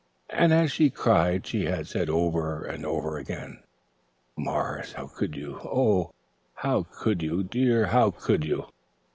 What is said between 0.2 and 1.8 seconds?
And as she cried she